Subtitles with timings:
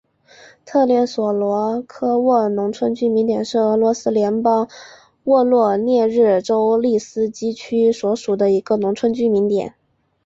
[0.65, 4.67] 特列索鲁科沃农村居民点是俄罗斯联邦
[5.25, 9.75] 沃罗涅日州利斯基区所属的一个农村居民点。